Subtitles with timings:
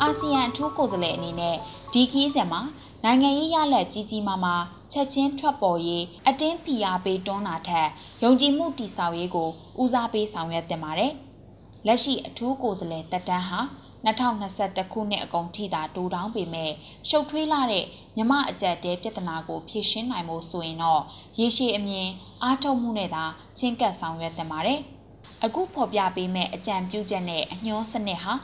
[0.00, 1.56] အာဆီယံအထူးကိုယ်စားလှယ်အနေနဲ့
[1.92, 2.60] ဒီခီးစဉ်မှာ
[3.04, 7.88] နိုင်ငံရေးရလက်ကြီးကြီးမားမားချက်ချင်းထွက်ပေါ်ရေးအတင်းဖိအားပေးတွန်းတာထက်
[8.22, 9.48] ယုံကြည်မှုတည်ဆောက်ရေးကို
[9.82, 11.12] ဦးစားပေးဆောင်ရွက်တင်ပါတယ်။
[11.86, 13.60] လက်ရှိအထူးကိုယ်စားလှယ်တက်တန်းဟာ
[14.06, 16.70] 2021ခုနှစ်အကုန်ထိသာတိုးတောင်းပေမဲ့
[17.08, 17.84] ရှုပ်ထွေးလာတဲ့
[18.16, 21.02] မြမအကြက်တဲပြဿနာကိုဖြေရှင်းနိုင်ဖို့ဆိုရင်တော့
[21.38, 22.08] ရေရှည်အမြင်
[22.42, 23.24] အားထုတ်မှုနဲ့သာ
[23.58, 24.80] ချင်းကပ်ဆောင်ရွက်တင်ပါတယ်။
[25.44, 28.34] အခုဖော်ပြပေးမဲ့အကြံပြုချက်နဲ့အညွှန်းစနစ်ဟာ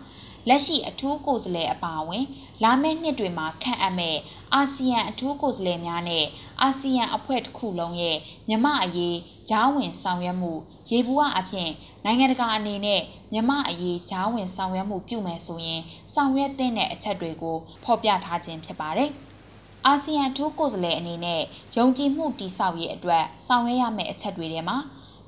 [0.48, 2.24] လက်ရှိအထူးကိုယ်စားလှယ်အပါအဝင်
[2.62, 4.16] လာမယ့်နှစ်တွေမှာခန့်အပ်မဲ့
[4.54, 6.24] အာဆီယံအထူးကိုယ်စားလှယ်များနဲ့
[6.62, 8.16] အာဆီယံအဖွဲ့တစ်ခုလုံးရဲ့
[8.48, 9.16] မြမအရေး
[9.50, 10.52] ဂျားဝင်ဆောင်ရွက်မှု
[10.90, 11.70] ရေဘူးအဖြစ်
[12.04, 13.00] နိုင်ငံတကာအနေနဲ့
[13.32, 15.80] မြမအရေးဂျားဝင်ဆောင်ရွက်မှုပြုမယ်ဆိုရင်
[16.14, 19.10] ဆောင်ရွက်တဲ့အချက်တွေကိုဖော်ပြထားခြင်းဖြစ်ပါတယ်။
[19.86, 21.42] အာဆီယံအထူးကိုယ်စားလှယ်အနေနဲ့
[21.76, 24.78] ယုံကြည်မှုတည်ဆောက်ရေးအတွက်ဆောင်ရွက်ရမယ့်အချက်တွေထဲမှာ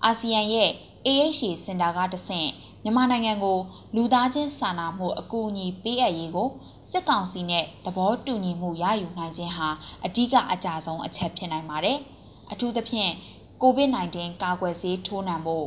[0.04, 0.70] အာဆီယံရဲ့
[1.06, 2.50] AHA စင်တာကတဆင့်
[2.82, 3.58] မြန်မာနိုင်ငံကို
[3.94, 6.48] လူသားချင်းစာနာမှုအကူအညီပေးအပ်ရေးကို
[6.90, 9.68] စစ်ကောင်စီနဲ့သဘောတူညီမှုရယူနိုင်ခြင်းဟာ
[10.04, 11.98] အဓိကအကြဆုံးအချက်ဖြစ်နိုင်ပါတယ်။
[12.52, 13.10] အထူးသဖြင့်
[13.62, 15.66] COVID-19 ကာကွယ်ဆေးထိုးနှံဖို့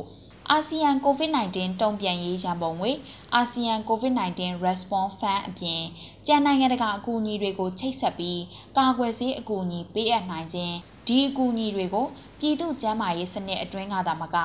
[0.52, 2.92] အာဆီယံ COVID-19 တုံ့ပြန်ရေးရန်ပုံငွေ
[3.34, 5.82] အာဆီယံ COVID-19 Response Fund အပြင်
[6.26, 8.42] ကျန်နိုင်ငံတကာအကူအညီတွေကိုချိတ်ဆက်ပြီး
[8.76, 10.74] ကာကွယ်ဆေးအကူအညီပေးအပ်နိုင်ခြင်း
[11.06, 12.06] ဒီအကူအညီတွေကို
[12.38, 14.36] ပြည်သူ့ကျန်းမာရေးစနစ်အတွင်းကသာမက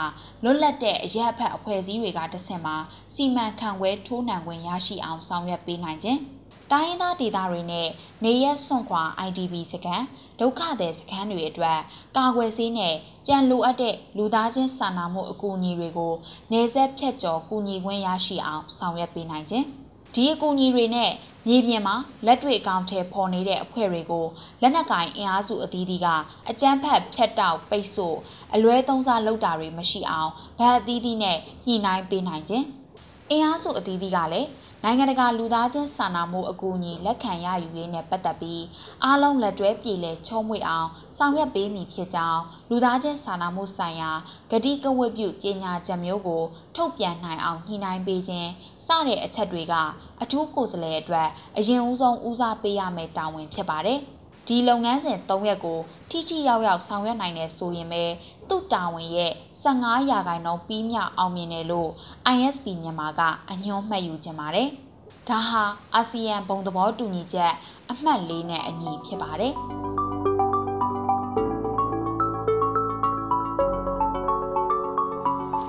[0.43, 2.75] လွတ်လပ်တဲ့အရက်ဖက်အဖွဲ့အစည်းတွေကတဆင့်မှာ
[3.15, 6.19] စီမံခန့်ခွဲထိုးနှံခွင့်ရရှိအောင်ဆောင်ရွက်ပေးနိုင်ခြင်း
[6.71, 7.87] တိုင်းရင်းသားဒေသတွေနဲ့
[8.23, 10.05] နေရက်စွန့်ခွာ IDP စခန်း
[10.39, 11.79] ဒုက္ခသည်စခန်းတွေအတွက်
[12.17, 12.95] ကာကွယ်ဆေးနဲ့
[13.27, 16.13] ကြံလိုအပ်တဲ့လူသားချင်းစာနာမှုအကူအညီတွေကို
[16.51, 19.65] နေဆက်ဖြတ်ကျော်ကူညီခွင့်ရရှိအောင်ဆောင်ရွက်ပေးနိုင်ခြင်း
[20.15, 21.11] ဒီအကူအညီတွေနဲ့
[21.47, 24.25] မြေပြင်မှာလက်တွေ့အကောင့်ထဲပေါ်နေတဲ့အဖွဲ့တွေကို
[24.61, 26.07] လက်နက်ကင်အင်အားစုအသီးသီးက
[26.49, 28.17] အကြမ်းဖက်ဖြတ်တောက်ပိတ်ဆို့
[28.53, 32.65] အလွဲသုံးစားလုပ်တာတွေမရှိအောင်ဗတ်အသီးသီးနဲ့ညှိနှိုင်းပေးနိုင်ခြင်း
[33.31, 34.49] အင်အားစုအသီးသီးကလည်း
[34.83, 38.63] နိုင်ငံတကာလူသားချင်းစာနာမှုအကူအညီလက်ခံရယူရေးနဲ့ပတ်သက်ပြီး
[39.03, 40.87] အားလုံးလက်တွဲပြည်လဲချုံးမွေအောင်
[41.17, 44.11] ဆောင်ရွက်ပေးမည်ဖြစ်ကြောင်းလူသားချင်းစာနာမှုဆိုင်ရာ
[44.51, 46.43] ဂတိကဝတ်ပြုကြေညာချက်မျိုးကို
[46.75, 48.49] ထုတ်ပြန်နိုင်အောင်ညှိနှိုင်းပေးခြင်း
[48.87, 49.73] စတဲ့အချက်တွေက
[50.21, 54.01] အထူးကိုယ်စားလှယ်အတွက်အရင်ဦးဆုံးဦးစားပေးရမယ့်တာဝန်ဖြစ်ပါတယ်။
[54.47, 58.03] ဒီလုပ်ငန်းစဉ်၃ရက်ကိုထိထိရောက်ရောက်ဆောင်ရွက်နိုင်တဲ့ဆိုရင်ပဲ
[58.49, 59.31] သူ့တာဝန်ရဲ့
[59.63, 61.89] 15ရာခိုင်နှုန်းပြီးမြောက်အောင်မြင်တယ်လို့
[62.35, 63.21] ISP မြန်မာက
[63.51, 64.69] အညွှန်းမှတ်ယူကြပါတယ်။
[65.29, 65.63] ဒါဟာ
[65.95, 67.53] အာဆီယံဘုံသဘောတူညီချက်
[67.91, 69.53] အမှတ်၄နဲ့အညီဖြစ်ပါတယ်။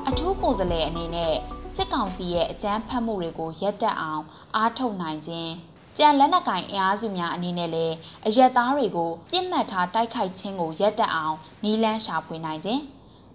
[0.08, 1.34] အထူးကိုယ်စားလှယ်အနေနဲ့
[1.74, 4.24] စစ်ကောင်စီရဲ့အကြမ်းဖက်မှုတွေကိုရပ်တန့်အောင်
[4.56, 5.52] အားထုတ်နိုင်ခြင်း
[5.98, 7.94] ကြံလက်နက်ကင်အင်အားစုများအနေနဲ့လည်း
[8.26, 12.82] အရက်သားတွေကိုပြစ်မှတ်ထားတိုက်ခိုက်ခြင်းကိုရပ်တန့်အောင်နီလန်းရှာဖွေနိုင်ခြင်း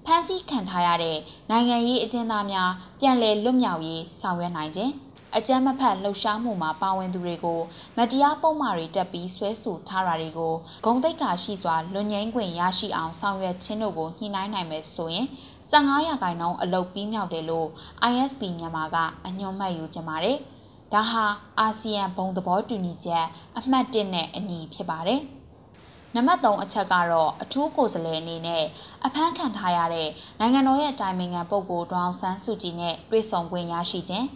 [0.06, 1.18] ဖမ်းဆီးခံထားရတဲ့
[1.50, 4.94] နိုင်ငံရေးအကျဉ်းသားများပြန်လည်လွတ်မြောက်ရေးဆောင်ရွက်နိုင်ခြင်း
[5.38, 7.60] အကြမ်းမဖက်လှုပ်ရှားမှုမှာပါဝင်သူတွေကို
[7.98, 10.54] မတရားပုံမှားတွေတက်ပြီးဆွဲဆိုထားတာတွေကို
[10.86, 15.28] ဂုံတိတ်ကာရှိစွာလွန်ငင်းခွင့်ရရှိအောင်ဆောင်ရွက်ခြင်းတို့ကိုညှိနှိုင်းနိုင်မယ်ဆိုရင်
[15.72, 17.68] 15ရာခိုင်နှုန်းအလုပ်ပြီးမြောက်တယ်လို့
[18.12, 20.40] ISP မြန်မာကအညွှန်းမှတ်ယူကြပါတယ်။
[20.96, 21.26] ဒါဟာ
[21.60, 23.26] အာဆီယံဘုံသဘောတူညီချက်
[23.58, 25.22] အမှတ်1နဲ့အညီဖြစ်ပါတယ်။
[26.16, 28.64] နံပါတ်3အချက်ကတော့အထူးကိုယ်စားလှယ်အနေနဲ့
[29.06, 34.28] အဖမ်းခံထားရတဲ့နိုင်ငံတော်ရဲ့အတိုင်ပင်ခံပုဂ္ဂိုလ်ဒေါအောင်ဆန်းစုကြည်နဲ့တွေ့ဆုံခွင့်ရရှိခြင်း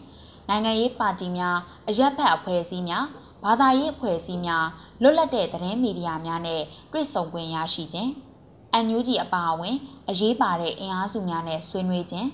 [0.49, 1.57] နိုင်ငံရေးပါတီများ
[1.89, 3.05] အရက်ဖက်အဖွဲ့အစည်းများ
[3.43, 4.65] ဘာသာရေးအဖွဲ့အစည်းများ
[5.01, 6.61] လွတ်လပ်တဲ့သတင်းမီဒီယာများနဲ့
[6.91, 8.09] တွေ့ဆုံခွင့်ရရှိခြင်း။
[8.85, 9.75] NUG အပါအဝင်
[10.09, 12.29] အရေးပါတဲ့အင်အားစုများနဲ့ဆွေးနွေးခြင်း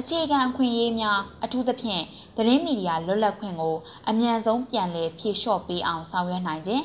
[0.00, 2.02] အခြေခံအခွင့်အရေးများအထူးသဖြင့်
[2.36, 3.76] သတင်းမီဒီယာလွတ်လပ်ခွင့်ကို
[4.08, 6.84] အမြန်ဆုံးပြန်လည်ဖြည့်လျှော့ပေးအောင်ဆောင်ရွက်နိုင်ခြင်း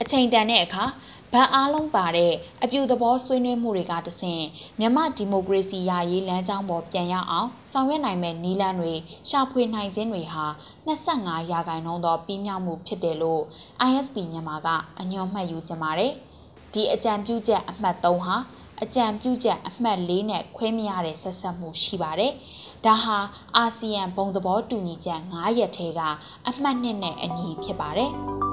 [0.00, 0.84] အချိန်တန်တဲ့အခါ
[1.32, 4.42] ဗန်အားလုံးပါတဲ့အပြူသဘောဆွေးနွေးမှုတွေကတဆင့်
[4.78, 8.92] မြန်မာဒီမိုကရေစီယာရေးလမ်းကြောင်းပေါ်ပြန်ရအောင်ဆောင်ရွက်နိုင်မဲ့နည်းလမ်းတွေ
[9.28, 10.44] ရှာဖွေနိုင်ခြင်းတွေဟာ
[10.86, 13.42] 25ရာခိုင်နှုန်းသောပြီးမြောက်မှုဖြစ်တယ်လို့
[13.88, 14.68] ISP မြန်မာက
[15.00, 16.12] အညွှန်းမှတ်ယူကြပါတယ်။
[16.72, 18.36] ဒီအကြံပြုချက်အမှတ်3ဟာ
[18.82, 22.32] အကြံပြုချက်အမှတ်4နဲ့ခွဲမရတဲ့ဆက်ဆက်မှုရှိပါတယ်။
[22.84, 23.18] ဒါဟာ
[23.56, 26.00] အာဆီယံဘုံသဘောတူညီချက်9ရက်ထဲက
[26.48, 28.12] အမှတ်2နဲ့အညီဖြစ်ပါတယ်။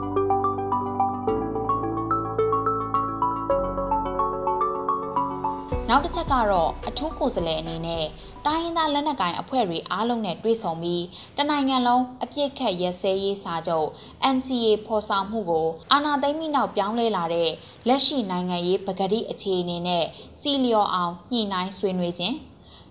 [5.95, 8.05] နောက်တစ်ချက်ကတော့အထူးကိုယ်စားလှယ်အနေနဲ့
[8.45, 11.03] တိုင်းရင်းသားလက်နက်ကိုင်အဖွဲ့တွေအားလုံးနဲ့တွေ့ဆုံပြီး
[11.37, 13.87] တနိုင်ငံလုံးအပြစ်ခတ်ရက်စဲရေးစာချုပ်
[14.35, 17.49] NCA ဖော်ဆောင်မှုကိုအာဏာသိမ်းပြီးနောက်ပြောင်းလဲလာတဲ့
[17.87, 20.05] လက်ရှိနိုင်ငံရေးပကတိအခြေအနေနဲ့
[20.41, 22.35] စီလျော်အောင်ညှိနှိုင်းဆွေးနွေးခြင်း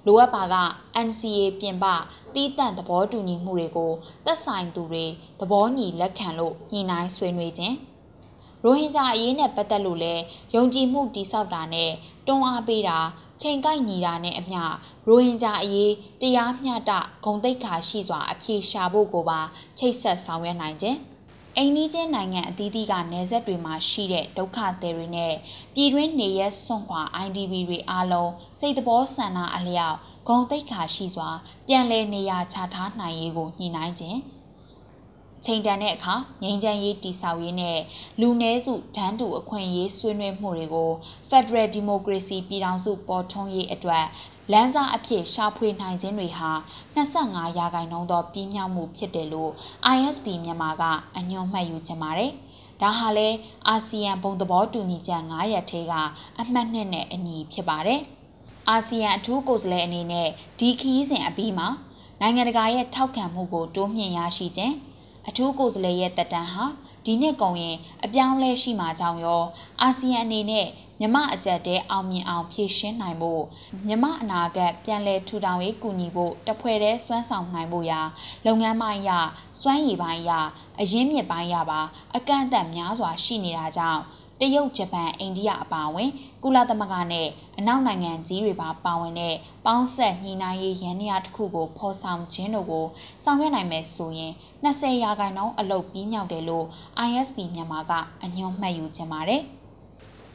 [0.06, 0.56] လိုအပ်ပါက
[1.06, 1.84] NCA ပြင်ပ
[2.34, 3.92] တီးတန့်သဘောတူညီမှုတွေကို
[4.26, 5.04] သက်ဆိုင်သူတွေ
[5.40, 7.76] သဘောညီလက်ခံလို့ညှိနှိုင်းဆွေးနွေးခြင်း
[8.64, 10.14] ရိုဟင်ဂျာအရေးနဲ့ပတ်သက်လို့လဲ
[10.54, 11.90] ယုံကြည်မှုတိဆောက်တာနဲ့
[12.26, 12.98] တွန်းအားပေးတာ
[13.42, 14.62] ချိန်ကိုက်ညီတာနဲ့အမျှ
[15.08, 16.92] ရိုဟင်ဂျာအရေးတရားမျှတ
[17.24, 19.40] ဂုံတိတ်ခါရှိစွာအပြေရှာဖို့ကိုပါ
[19.78, 20.98] ချိတ်ဆက်ဆောင်ရွက်နိုင်ခြင်း
[21.56, 25.34] အိန္ဒိချင်းနိုင်ငံအသီးသီးကနေဆက်တွေမှာရှိတဲ့ဒုက္ခသည်တွေနဲ့
[25.74, 29.96] ပြည်တွင်းနေရက်စွန့်ခွာ IDP တွေအားလုံးစိတ်တော်ဆန္ဒအလျောက်
[30.28, 31.30] ဂုံတိတ်ခါရှိစွာ
[31.68, 34.18] ပြန်လည်နေရာချထားနိုင်ရေးကိုညှိနှိုင်းခြင်း
[35.46, 37.78] ချိန်တန်တဲ့အခါငြိမ်းချမ်းရေးတည်ဆောက်ရေးနဲ့
[38.20, 40.90] လူနည်းစုဒန်းတူအခွင့်အရေးဆွေးနွေးမှုတွေကို
[41.30, 44.04] Federal Democracy ပြည်ထောင်စုပေါ်ထွန်းရေးအတွက်
[44.52, 46.50] လမ်းစာအဖြစ်ရှာဖွေနိုင်ခြင်းတွေဟာ
[46.96, 49.52] 25ရာခိုင်နှုန်းသောပြည်မြောက်မှုဖြစ်တယ်လို့
[49.96, 50.82] ISP မြန်မာက
[51.16, 52.32] အညွှန်းမှတ်ယူချင်ပါတယ်။
[52.80, 53.28] ဒါဟာလဲ
[53.68, 55.92] အာဆီယံဘုံသဘောတူညီချက်9ရပ်ထဲက
[56.40, 58.00] အမှတ်နှစ်နဲ့အညီဖြစ်ပါတယ်။
[58.68, 60.28] အာဆီယံအထူးကိုယ်စားလှယ်အနေနဲ့
[60.58, 61.68] ဒီခရီးစဉ်အပြီးမှာ
[62.20, 64.74] နိုင်ငံတကာရဲ့ထောက်ခံမှုကိုတိုးမြှင့်ရရှိခြင်း
[65.28, 66.64] အထူးကိုယ်စားလှယ်ရဲ့တက်တန်းဟာ
[67.04, 69.42] ဒီနှစ်ကုန်ရင်အပြောင်းလဲရှိမှာကြောင့်ရော
[69.80, 70.66] အာဆီယံအနေနဲ့
[71.00, 73.42] မြမအကြက်တဲအောင်မြင်အောင်ဖြည့်ရှင်းနိုင်ဖို့
[73.86, 78.00] မြမအနာဂတ်ပြန်လည်ထူထောင်ရေးကူညီဖို့တဖွဲ့တည်းစွမ်းဆောင်နိုင်ဖို့ရာ
[78.46, 79.10] လုပ်ငန်းပိုင်းရ
[79.62, 80.30] စွမ်းရည်ပိုင်းရ
[80.80, 81.80] အရင်းမြစ်ပိုင်းရပါ
[82.16, 84.02] အကန့်အသတ်များစွာရှိနေတာကြောင့်
[84.44, 86.10] တရုတ်ဂျပန်အိန္ဒိယအပါအဝင်
[86.42, 87.28] ကုလသမဂ္ဂနဲ့
[87.58, 89.34] အနောက်နိုင်ငံကြီးတွေပါပါဝင်တဲ့
[89.66, 92.86] ပေါင်းဆက်ညီနိုင်ရေးရန်နေရာတစ်ခုကိုဖော်ဆောင်ခြင်းတို့ကို
[93.24, 94.32] ဆောင်ရွက်နိုင်မယ်ဆိုရင်
[94.64, 96.66] 20ရာခိုင်နှုန်းအလုပ်ပြီးမြောက်တယ်လို့
[97.08, 97.92] ISP မြန်မာက
[98.22, 99.42] အညွှန်းမှတ်ယူချင်ပါတယ်။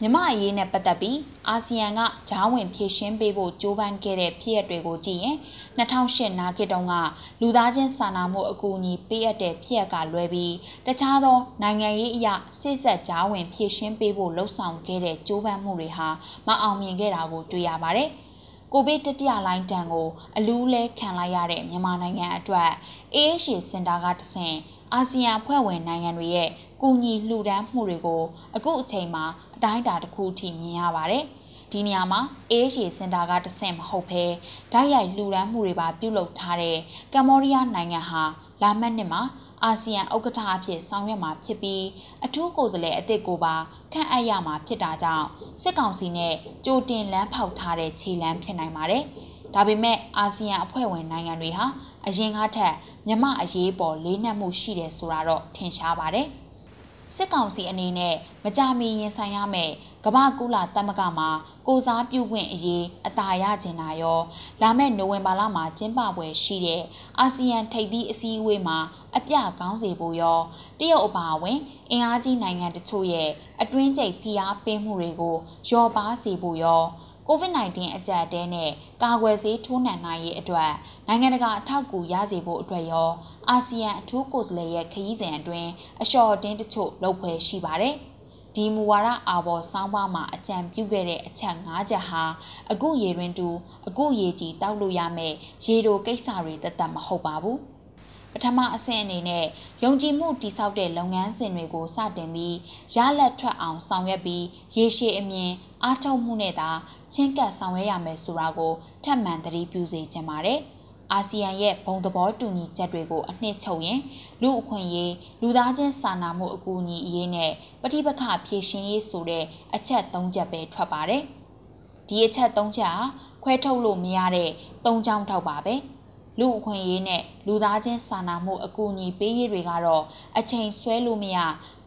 [0.01, 1.99] မြမအရေးနဲ့ပတ်သက်ပြီးအာဆီယံက
[2.29, 5.37] ဂျားဝင်ဖြည့်ရှင်းပေးဖို့ကြိုးပမ်းခဲ့တဲ့ဖြစ်ရပ်တွေကိုကြည့်ရင်
[5.77, 6.93] 2008နာဂစ်တုန်းက
[7.41, 10.53] လူသားချင်းစာနာမှုအကူအညီပေးအပ်တဲ့ဖြစ်ရပ်ကလွဲပြီး
[10.85, 16.07] တခြားသောနိုင်ငံရေးအရာစိတ်ဆက်ဂျားဝင်ဖြည့်ရှင်းပေးဖို့လှုံ့ဆော်ခဲ့တဲ့ကြိုးပမ်းမှုတွေဟာ
[16.47, 18.09] မအောင်မြင်ခဲ့တာကိုတွေ့ရပါတယ်။
[18.73, 22.71] ကိုဗစ်တတိယလိုင်းတန်ကိုအလူးလဲခံလိုက်ရတဲ့မြန်မာနိုင်ငံအတွက်
[23.15, 24.57] AHA စင်တာကတဆင့်
[24.93, 26.49] အာဆီယံအဖွဲ့ဝင်နိုင်ငံတွေရဲ့
[26.81, 28.23] ကူညီလှူဒန်းမှုတွေကို
[28.55, 29.25] အခုအချိန်မှာ
[29.55, 31.23] အတိုင်းအတာတစ်ခုထိမြင်ရပါတယ်။
[31.71, 32.21] ဒီနေရာမှာ
[32.51, 34.23] AHA စင်တာကတဆင့်မဟုတ်ဘဲ
[34.71, 36.77] ဓာတ်ရိုက်လှူဒန်းမှုတွေပါပြုလုပ်ထားတဲ့
[37.13, 38.23] ကမ္ဘောဒီးယားနိုင်ငံဟာ
[38.61, 39.21] လာမယ့်နှစ်မှာ
[39.63, 41.83] အာဆီယံဥက္ကဋ္ဌအဖြစ်ဆောင်ရွက်မှာဖြစ်ပြီး
[42.25, 43.55] အထူးကိုယ်စားလှယ်အသစ်ကိုပါ
[43.93, 45.27] ခန့်အပ်ရမှာဖြစ်တာကြောင့်
[45.61, 46.33] စစ်ကောင်စီနဲ့
[46.65, 49.03] ကြိုတင်လမ်းဖောက်ထားတဲ့ခြေလှမ်းဖြစ်နိုင်ပါတယ်။
[49.53, 51.65] ဒါပေမဲ့အာဆီယံအဖွဲ့ဝင်နိုင်ငံတွေဟာ
[52.07, 52.73] အရင်ကထက်
[53.07, 56.27] မြမအရေးပေါ်လေးနက်မှုရှိတယ်ဆိုတာတော့ထင်ရှားပါတယ်။
[57.15, 59.73] စစ်ကောင်စီအနေနဲ့မကြမီရင်ဆိုင်ရမယ့်
[60.09, 61.29] ကမ္ဘာကုလသမဂ္ဂမှာ
[61.67, 64.19] ကိုစားပြုခွင့်အရေးအသာရကျင်တာရော
[64.61, 66.83] လာမယ့်နိုဝင်ဘာလမှာကျင်းပပွဲရှိတဲ့
[67.19, 68.77] အာဆီယံထိပ်သီးအစည်းအဝေးမှာ
[69.15, 70.39] အပြကောင်းစေဖို့ရော
[70.79, 71.59] တရုတ်အပါအဝင်
[71.91, 73.29] အင်အားကြီးနိုင်ငံတချို့ရဲ့
[73.61, 75.35] အတွင်းကျိတ်ဖိအားပေးမှုတွေကို
[75.71, 76.81] ရောပါစေဖို့ရော
[77.27, 78.71] COVID-19 အကြက်အတဲနဲ့
[79.03, 80.71] ကာကွယ်ဆေးထိုးနှံနိုင်ရေးအတွက်
[81.07, 83.09] နိုင်ငံတကာအထောက်အကူရစေဖို့အတွက်ရော
[83.49, 85.69] အာဆီယံအထူးကိုယ်စားလှယ်ရဲ့ခရီးစဉ်အတွင်း
[86.01, 87.97] အလျှော်တင်းတချို့လုပ်ဖွဲ့ရှိပါတယ်။
[88.57, 92.23] ဒီမူဝါဒအာဘော်စောင်းပါမှာအကြံပြုခဲ့တဲ့အချက်၅ချက်ဟာ
[92.71, 93.49] အခုရေတွင်တူ
[93.87, 95.33] အခုရေကြီးတောက်လို့ရမယ်
[95.65, 97.57] ရေတိုကိစ္စတွေတသက်မဟုတ်ပါဘူး။
[98.33, 99.45] ပထမအဆင့်အနေနဲ့
[99.83, 102.55] ယုံကြည်မှုတည်ဆောက်တဲ့လုပ်ငန်းစဉ်တွေကိုစတင်ပြီး
[102.95, 104.43] ရလက်ထွက်အောင်ဆောင်ရွက်ပြီး
[104.75, 105.51] ရေရှည်အမြင်
[105.83, 106.69] အားထုတ်မှုနဲ့သာ
[107.13, 108.73] ချင်းကပ်ဆောင်ရွက်ရမယ်ဆိုတာကို
[109.03, 110.61] ထပ်မံသတိပြုစေချင်ပါတယ်။
[111.11, 113.99] အာဆီယံရဲ့ဘုံသဘောတူညီချက်တွေကိုအနှစ်ချုပ်ရင်
[114.41, 117.51] လူအခွင့်အရေးလူသားချင်းစာနာမှုအကူအညီအရေးနဲ့
[117.81, 119.43] ပဋိပက္ခဖြေရှင်းရေးဆိုတဲ့
[119.75, 121.23] အချက်၃ချက်ပဲထွက်ပါတယ်။
[122.07, 123.05] ဒီအချက်၃ချက်ဟာ
[123.43, 124.49] ခွဲထုတ်လို့မရတဲ့
[124.85, 125.75] ၃ချောင်းထောက်ပါပဲ။
[126.39, 130.03] လူအခွင့်အရေးနဲ့လူသားချင်းစာနာမှုအကူအညီပေးရေးတွေကတော့
[130.37, 131.37] အချိန်ဆွဲလို့မရ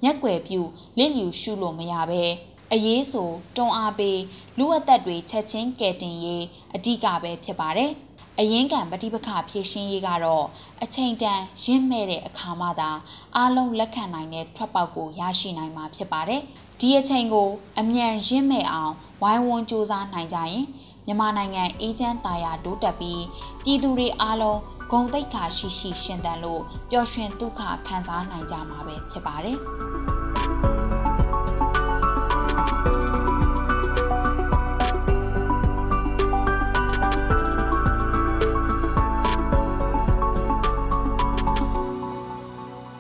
[0.03, 0.61] မျက်ွယ်ပြူ
[0.99, 2.23] လစ်လျူရှုလို့မရပဲ
[2.73, 4.19] အရေးဆိုတွန်းအားပေး
[4.59, 7.91] လူအသက်တွေချက်ချင်းကယ်တင်ရေးအဓိကပဲဖြစ်ပါတယ်
[8.43, 10.45] အရင်ကံပฏิပခဖြည့်ရှင်းရေးကတော့
[10.83, 12.91] အချိန်တန်ရင့်မဲ့တဲ့အခါမှသာ
[13.37, 16.41] အားလုံးလက်ခံနိုင်တဲ့ထွက်ပေါက်ကိုရရှိနိုင်မှာဖြစ်ပါတယ်။
[16.81, 17.49] ဒီအချိန်ကို
[17.81, 18.93] အမြန်ရင့်မဲ့အောင်
[19.23, 20.65] ဝိုင်းဝန်းစူးစမ်းနိုင်ကြရင်
[21.07, 23.23] မြန်မာနိုင်ငံအေးချမ်းသာယာတိုးတက်ပြီး
[23.65, 24.59] ပြည်သူတွေအားလုံး
[24.91, 29.59] ဂုဏ်သိက္ခာရှိရှိရှင်သန်လို့ပျော်ရွှင်ဒုက္ခခံစားနိုင်ကြမှာပဲဖြစ်ပါတယ်။